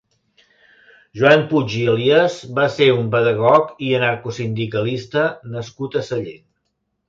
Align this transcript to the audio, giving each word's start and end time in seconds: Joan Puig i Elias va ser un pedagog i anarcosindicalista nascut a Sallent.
Joan 1.19 1.43
Puig 1.51 1.75
i 1.81 1.83
Elias 1.93 2.39
va 2.61 2.65
ser 2.77 2.89
un 2.95 3.13
pedagog 3.17 3.85
i 3.91 3.95
anarcosindicalista 4.01 5.29
nascut 5.57 6.03
a 6.03 6.07
Sallent. 6.13 6.45